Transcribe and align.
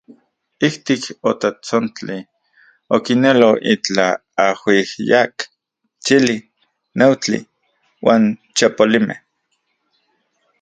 Ijtik 0.67 1.03
otatsontli, 1.31 2.15
okinelo 2.97 3.49
itlaj 3.73 4.09
ajuijyak, 4.45 5.35
chili, 6.05 6.37
neujtli 6.99 7.39
uan 8.07 8.23
chapolimej. 8.57 9.19